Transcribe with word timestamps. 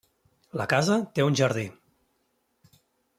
La 0.61 0.65
casa 0.71 0.97
té 1.19 1.27
un 1.27 1.37
jardí. 1.41 1.65